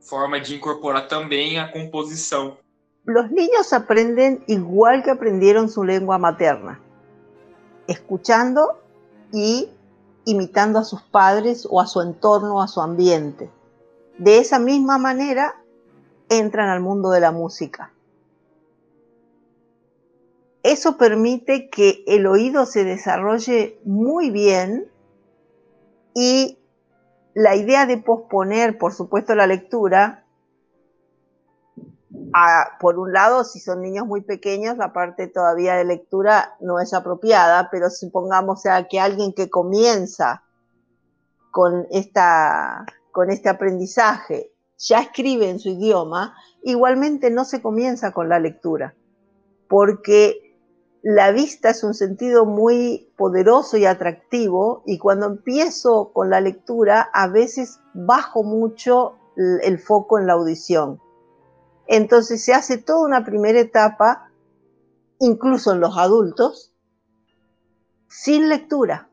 [0.00, 2.56] forma de incorporar também a composição
[3.04, 6.80] los niños aprenden igual que aprendieron su lengua materna,
[7.88, 8.78] escuchando
[9.32, 9.68] y
[10.24, 13.50] imitando a sus padres o a su entorno, a su ambiente.
[14.18, 15.54] De esa misma manera
[16.28, 17.92] entran al mundo de la música.
[20.62, 24.88] Eso permite que el oído se desarrolle muy bien
[26.14, 26.58] y
[27.34, 30.22] la idea de posponer, por supuesto, la lectura
[32.80, 36.94] por un lado, si son niños muy pequeños, la parte todavía de lectura no es
[36.94, 40.42] apropiada, pero supongamos que alguien que comienza
[41.50, 48.28] con, esta, con este aprendizaje ya escribe en su idioma, igualmente no se comienza con
[48.28, 48.96] la lectura,
[49.68, 50.58] porque
[51.02, 57.10] la vista es un sentido muy poderoso y atractivo y cuando empiezo con la lectura
[57.12, 61.00] a veces bajo mucho el foco en la audición.
[61.86, 64.30] Entonces se hace toda una primera etapa,
[65.18, 66.72] incluso en los adultos,
[68.08, 69.08] sin lectura.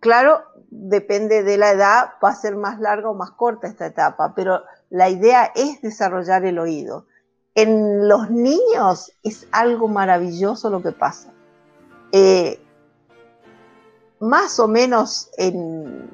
[0.00, 0.42] Claro,
[0.78, 4.62] depende de la edad, va a ser más larga o más corta esta etapa, pero
[4.90, 7.06] la idea es desarrollar el oído.
[7.54, 11.32] En los niños es algo maravilloso lo que pasa.
[12.12, 12.60] Eh,
[14.20, 16.10] más o menos en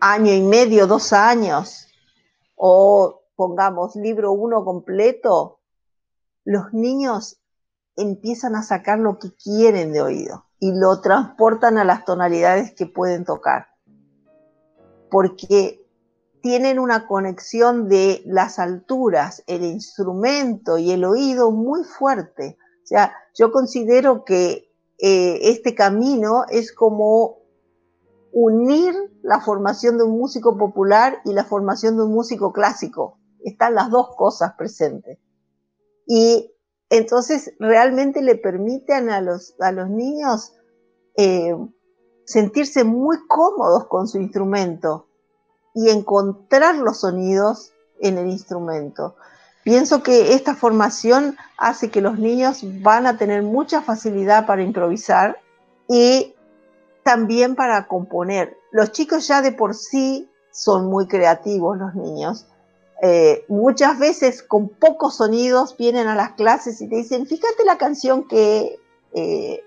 [0.00, 1.88] año y medio, dos años,
[2.54, 5.60] o pongamos libro uno completo,
[6.44, 7.38] los niños
[7.96, 12.86] empiezan a sacar lo que quieren de oído y lo transportan a las tonalidades que
[12.86, 13.75] pueden tocar.
[15.10, 15.86] Porque
[16.42, 22.56] tienen una conexión de las alturas, el instrumento y el oído muy fuerte.
[22.84, 27.38] O sea, yo considero que eh, este camino es como
[28.32, 33.18] unir la formación de un músico popular y la formación de un músico clásico.
[33.40, 35.18] Están las dos cosas presentes.
[36.06, 36.52] Y
[36.90, 40.52] entonces realmente le permiten a los, a los niños
[41.16, 41.56] eh,
[42.26, 45.06] sentirse muy cómodos con su instrumento
[45.74, 49.16] y encontrar los sonidos en el instrumento.
[49.64, 55.40] Pienso que esta formación hace que los niños van a tener mucha facilidad para improvisar
[55.88, 56.34] y
[57.02, 58.56] también para componer.
[58.70, 62.46] Los chicos ya de por sí son muy creativos, los niños.
[63.02, 67.76] Eh, muchas veces con pocos sonidos vienen a las clases y te dicen, fíjate la
[67.76, 68.78] canción que,
[69.12, 69.64] eh,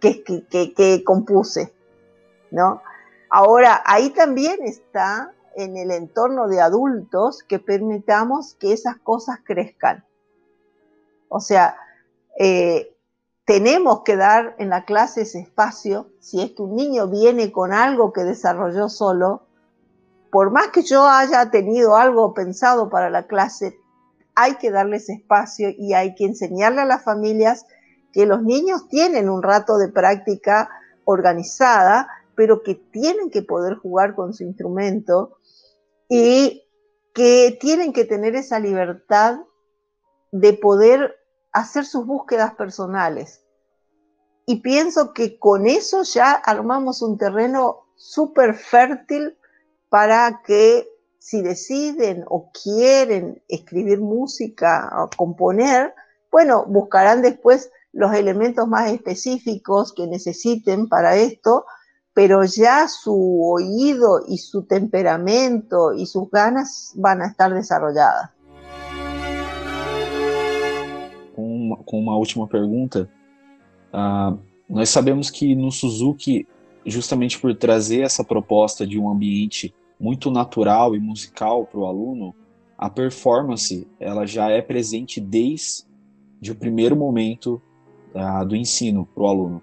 [0.00, 1.72] que, que, que, compuse,
[3.30, 10.04] Ahora, ahí también está en el entorno de adultos que permitamos que esas cosas crezcan.
[11.28, 11.76] O sea,
[12.38, 12.96] eh,
[13.44, 16.08] tenemos que dar en la clase ese espacio.
[16.20, 19.46] Si es que un niño viene con algo que desarrolló solo,
[20.30, 23.78] por más que yo haya tenido algo pensado para la clase,
[24.34, 27.66] hay que darle ese espacio y hay que enseñarle a las familias
[28.12, 30.70] que los niños tienen un rato de práctica
[31.04, 35.38] organizada, pero que tienen que poder jugar con su instrumento
[36.08, 36.64] y
[37.14, 39.40] que tienen que tener esa libertad
[40.32, 41.16] de poder
[41.52, 43.42] hacer sus búsquedas personales.
[44.46, 49.38] Y pienso que con eso ya armamos un terreno súper fértil
[49.88, 55.94] para que si deciden o quieren escribir música o componer,
[56.30, 61.64] bueno, buscarán después los elementos más específicos que necesiten para esto,
[62.14, 68.30] pero ya su oído y su temperamento y sus ganas van a estar desarrolladas.
[71.84, 73.10] Com uma última pergunta,
[73.92, 74.38] uh,
[74.68, 76.46] nós sabemos que no Suzuki,
[76.86, 82.34] justamente por trazer essa proposta de um ambiente muito natural e musical para o aluno,
[82.78, 85.84] a performance ela já é presente desde
[86.50, 87.60] o primeiro momento
[88.14, 89.62] uh, do ensino para o aluno.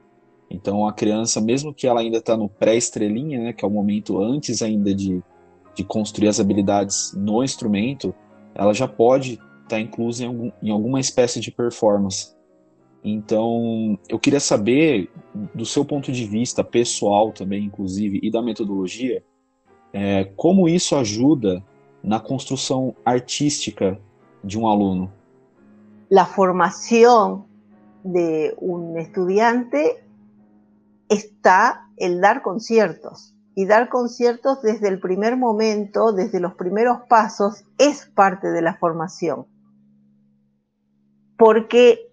[0.52, 4.22] Então a criança, mesmo que ela ainda está no pré-estrelinha, né, que é o momento
[4.22, 5.24] antes ainda de,
[5.74, 8.14] de construir as habilidades no instrumento,
[8.54, 12.36] ela já pode estar tá inclusa em, algum, em alguma espécie de performance.
[13.04, 15.10] Então, eu queria saber,
[15.56, 19.24] do seu ponto de vista pessoal também, inclusive, e da metodologia,
[19.92, 21.64] é, como isso ajuda
[22.04, 24.00] na construção artística
[24.44, 25.12] de um aluno?
[26.16, 27.46] A formação
[28.04, 29.98] de um estudante
[31.12, 33.36] está el dar conciertos.
[33.54, 38.78] Y dar conciertos desde el primer momento, desde los primeros pasos, es parte de la
[38.78, 39.46] formación.
[41.38, 42.10] Porque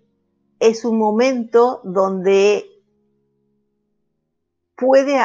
[0.58, 2.66] es un momento donde
[4.74, 5.16] puede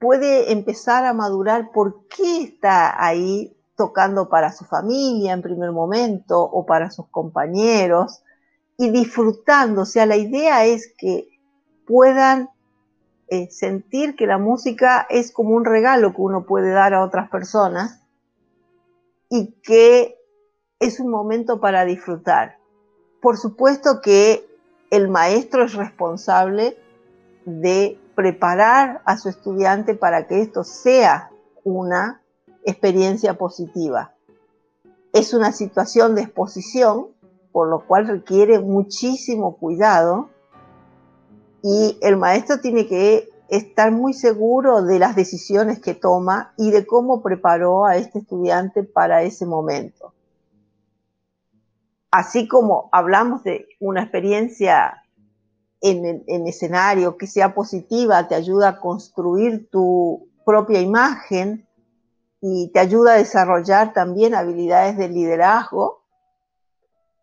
[0.00, 6.42] puede empezar a madurar por qué está ahí tocando para su familia en primer momento
[6.42, 8.22] o para sus compañeros
[8.76, 9.82] y disfrutando.
[9.82, 11.28] O sea, la idea es que
[11.86, 12.50] puedan
[13.34, 17.28] eh, sentir que la música es como un regalo que uno puede dar a otras
[17.30, 18.00] personas
[19.28, 20.16] y que
[20.78, 22.58] es un momento para disfrutar.
[23.20, 24.46] Por supuesto que
[24.90, 26.78] el maestro es responsable
[27.44, 31.30] de preparar a su estudiante para que esto sea
[31.64, 32.22] una
[32.64, 34.14] experiencia positiva.
[35.12, 37.08] es una situación de exposición,
[37.50, 40.30] por lo cual requiere muchísimo cuidado
[41.64, 46.86] y el maestro tiene que estar muy seguro de las decisiones que toma y de
[46.86, 50.12] cómo preparó a este estudiante para ese momento.
[52.10, 55.02] Así como hablamos de una experiencia
[55.80, 61.66] en, en escenario que sea positiva, te ayuda a construir tu propia imagen,
[62.46, 66.02] y te ayuda a desarrollar también habilidades de liderazgo.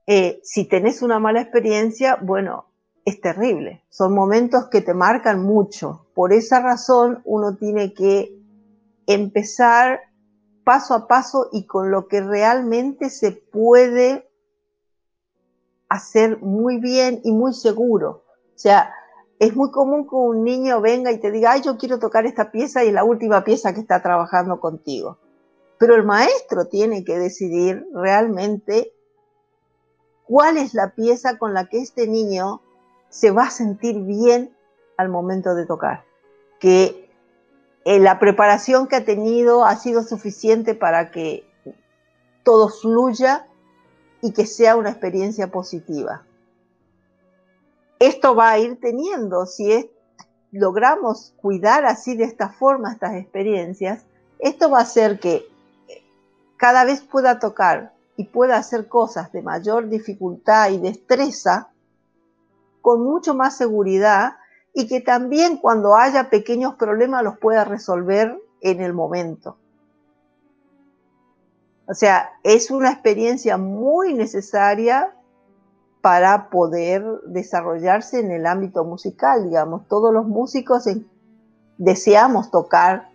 [0.07, 2.70] Eh, si tenés una mala experiencia, bueno,
[3.11, 3.83] es terrible.
[3.89, 6.07] Son momentos que te marcan mucho.
[6.13, 8.35] Por esa razón uno tiene que
[9.05, 9.99] empezar
[10.63, 14.29] paso a paso y con lo que realmente se puede
[15.89, 18.23] hacer muy bien y muy seguro.
[18.55, 18.93] O sea,
[19.39, 22.51] es muy común que un niño venga y te diga, ay, yo quiero tocar esta
[22.51, 25.17] pieza y la última pieza que está trabajando contigo.
[25.77, 28.93] Pero el maestro tiene que decidir realmente
[30.25, 32.61] cuál es la pieza con la que este niño
[33.11, 34.51] se va a sentir bien
[34.97, 36.03] al momento de tocar.
[36.59, 37.07] Que
[37.85, 41.45] eh, la preparación que ha tenido ha sido suficiente para que
[42.43, 43.45] todo fluya
[44.23, 46.23] y que sea una experiencia positiva
[48.01, 49.91] esto va a ir teniendo, si
[50.51, 54.05] logramos cuidar así de esta forma estas experiencias,
[54.39, 55.45] esto va a hacer que
[56.57, 61.69] cada vez pueda tocar y pueda hacer cosas de mayor dificultad y destreza
[62.81, 64.37] con mucho más seguridad
[64.73, 69.57] y que también cuando haya pequeños problemas los pueda resolver en el momento.
[71.87, 75.13] O sea, es una experiencia muy necesaria
[76.01, 79.87] para poder desarrollarse en el ámbito musical, digamos.
[79.87, 80.85] Todos los músicos
[81.77, 83.09] deseamos tocar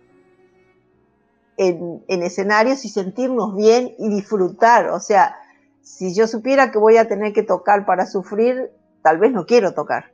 [1.57, 4.89] en, escenarios y sentirnos bien y disfrutar.
[4.89, 5.35] O sea,
[5.81, 9.73] si yo supiera que voy a tener que tocar para sufrir, tal vez no quiero
[9.73, 10.11] tocar.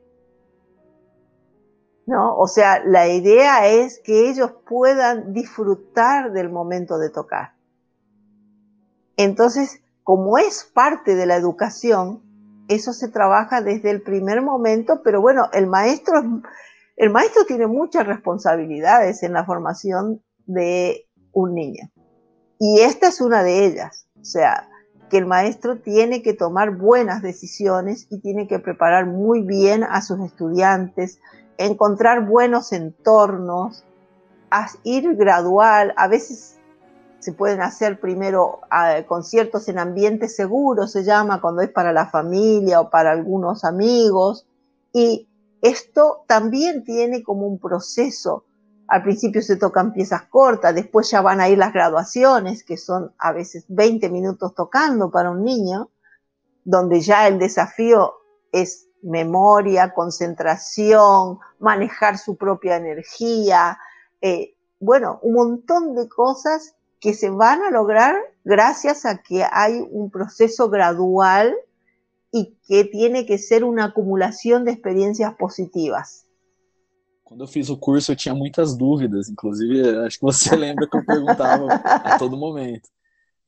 [2.06, 2.36] ¿No?
[2.38, 7.54] O sea, la idea es que ellos puedan disfrutar del momento de tocar.
[9.16, 12.22] Entonces, como es parte de la educación,
[12.68, 16.22] eso se trabaja desde el primer momento, pero bueno, el maestro,
[16.98, 21.90] el maestro tiene muchas responsabilidades en la formación de un niño.
[22.60, 24.08] Y esta es una de ellas.
[24.20, 24.70] O sea,
[25.14, 30.02] que el maestro tiene que tomar buenas decisiones y tiene que preparar muy bien a
[30.02, 31.20] sus estudiantes,
[31.60, 33.84] encontrar buenos entornos,
[34.82, 35.94] ir gradual.
[35.98, 36.58] A veces
[37.20, 42.08] se pueden hacer primero ah, conciertos en ambientes seguros, se llama, cuando es para la
[42.08, 44.48] familia o para algunos amigos.
[44.94, 45.28] Y
[45.62, 48.46] esto también tiene como un proceso.
[48.94, 53.12] Al principio se tocan piezas cortas, después ya van a ir las graduaciones, que son
[53.18, 55.90] a veces 20 minutos tocando para un niño,
[56.64, 58.14] donde ya el desafío
[58.52, 63.80] es memoria, concentración, manejar su propia energía,
[64.22, 69.84] eh, bueno, un montón de cosas que se van a lograr gracias a que hay
[69.90, 71.56] un proceso gradual
[72.32, 76.23] y que tiene que ser uma acumulação de experiências positivas.
[77.34, 80.96] Quando eu fiz o curso, eu tinha muitas dúvidas, inclusive, acho que você lembra que
[80.96, 82.88] eu perguntava a todo momento.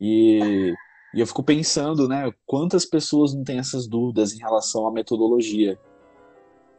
[0.02, 0.74] E,
[1.14, 5.78] e, eu fico pensando, né, quantas pessoas não têm essas dúvidas em relação à metodologia?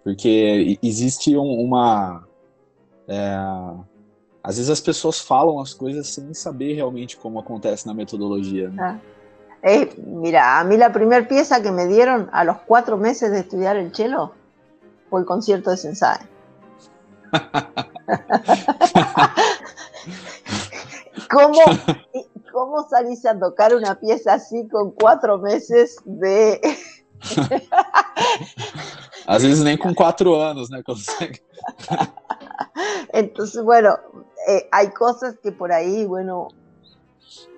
[0.02, 2.26] Porque existe uma.
[3.06, 3.36] É,
[4.42, 8.68] às vezes as pessoas falam as coisas sem saber realmente como acontece na metodologia.
[8.68, 8.82] ¿no?
[8.82, 8.98] Ah.
[9.96, 13.94] Mira, a mí primera pieza que me dieron a los cuatro meses de estudiar el
[13.94, 14.32] cello
[15.08, 16.35] fue el concierto de Sensai.
[21.30, 21.60] ¿Cómo,
[22.52, 26.60] ¿Cómo salís a tocar una pieza así con cuatro meses de...
[29.26, 30.82] Às vezes nem com quatro anos, né?
[30.84, 31.42] Consegue.
[33.12, 33.98] Entonces, bueno,
[34.46, 36.48] eh, hay cosas que por ahí, bueno,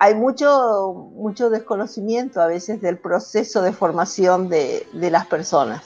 [0.01, 5.83] hay mucho, mucho desconocimiento a veces del proceso de formación de, de las personas.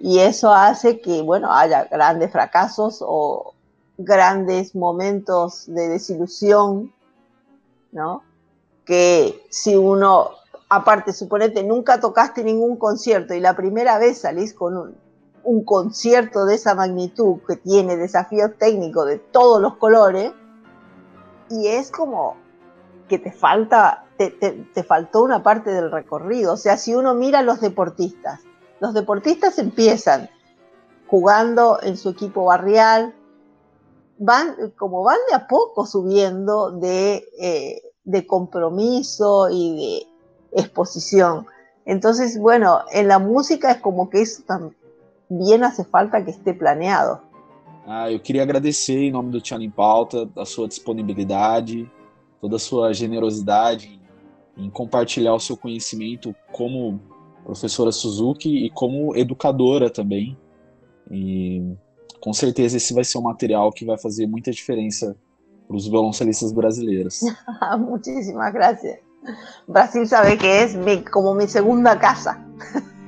[0.00, 3.52] Y eso hace que, bueno, haya grandes fracasos o
[3.98, 6.90] grandes momentos de desilusión,
[7.92, 8.22] ¿no?
[8.86, 10.30] Que si uno,
[10.70, 14.96] aparte, suponete, nunca tocaste ningún concierto y la primera vez salís con
[15.44, 20.32] un, concierto de esa magnitud que tiene desafíos técnicos de todos los colores
[21.50, 22.36] y es como
[23.06, 26.54] que te falta, te, faltó una parte del recorrido.
[26.54, 28.40] O sea, si uno mira a los deportistas,
[28.80, 30.28] los deportistas empiezan
[31.06, 33.14] jugando en su equipo barrial,
[34.18, 40.06] van, como van de a poco subiendo de, eh, compromiso y
[40.52, 41.46] de exposición.
[41.84, 47.22] Entonces, bueno, en la música es como que eso también hace falta que esté planeado.
[47.86, 50.68] Ah, eu queria agradecer em nome do Tiana em Pauta a sua
[52.40, 54.00] toda a sua generosidade
[54.56, 57.00] em compartilhar o seu conhecimento como
[57.50, 60.38] professora Suzuki e como educadora também.
[61.10, 61.74] E
[62.20, 65.16] com certeza esse vai ser um material que vai fazer muita diferença
[65.66, 67.20] para os violoncelistas brasileiros.
[67.78, 68.98] Muchísimas gracias.
[69.66, 72.38] Brasil sabe que mi, como mi segunda casa.